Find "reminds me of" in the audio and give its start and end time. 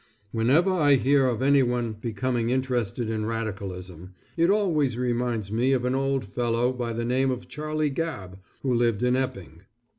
4.97-5.85